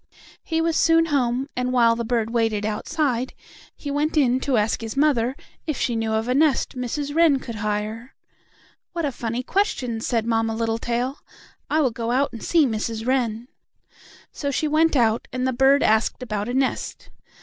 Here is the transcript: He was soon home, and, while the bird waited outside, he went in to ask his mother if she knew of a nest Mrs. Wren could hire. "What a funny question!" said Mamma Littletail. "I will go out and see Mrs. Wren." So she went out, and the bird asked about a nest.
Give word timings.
He 0.41 0.61
was 0.61 0.75
soon 0.75 1.05
home, 1.13 1.47
and, 1.55 1.71
while 1.71 1.95
the 1.95 2.03
bird 2.03 2.31
waited 2.31 2.65
outside, 2.65 3.35
he 3.75 3.91
went 3.91 4.17
in 4.17 4.39
to 4.39 4.57
ask 4.57 4.81
his 4.81 4.97
mother 4.97 5.35
if 5.67 5.77
she 5.77 5.95
knew 5.95 6.13
of 6.13 6.27
a 6.27 6.33
nest 6.33 6.75
Mrs. 6.75 7.13
Wren 7.15 7.37
could 7.37 7.57
hire. 7.57 8.15
"What 8.93 9.05
a 9.05 9.11
funny 9.11 9.43
question!" 9.43 9.99
said 10.01 10.25
Mamma 10.25 10.55
Littletail. 10.55 11.19
"I 11.69 11.81
will 11.81 11.91
go 11.91 12.09
out 12.09 12.33
and 12.33 12.41
see 12.43 12.65
Mrs. 12.65 13.05
Wren." 13.05 13.47
So 14.31 14.49
she 14.49 14.67
went 14.67 14.95
out, 14.95 15.27
and 15.31 15.45
the 15.45 15.53
bird 15.53 15.83
asked 15.83 16.23
about 16.23 16.49
a 16.49 16.55
nest. 16.55 17.11